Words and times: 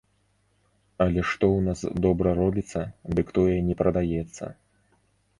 Але 1.03 1.21
што 1.31 1.49
ў 1.51 1.59
нас 1.67 1.79
добра 2.05 2.33
робіцца, 2.39 2.81
дык 3.19 3.27
тое 3.35 3.57
не 3.67 3.75
прадаецца. 3.83 4.49